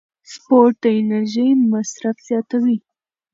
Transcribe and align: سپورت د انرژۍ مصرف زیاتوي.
سپورت 0.31 0.75
د 0.83 0.85
انرژۍ 0.99 1.49
مصرف 1.73 2.17
زیاتوي. 2.27 2.77